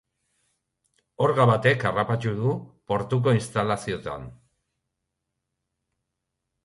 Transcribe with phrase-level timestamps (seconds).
[1.25, 2.55] Orga batek harrapatu du
[2.93, 4.29] portuko instalazioetan.